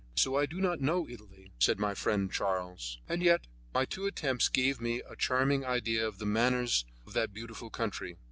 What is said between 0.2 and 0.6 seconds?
I do